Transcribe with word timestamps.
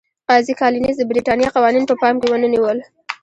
قاضي 0.29 0.53
کالینز 0.59 0.95
د 0.99 1.03
برېټانیا 1.11 1.49
قوانین 1.55 1.83
په 1.87 1.95
پام 2.01 2.15
کې 2.21 2.27
ونه 2.29 2.47
نیول. 2.53 2.77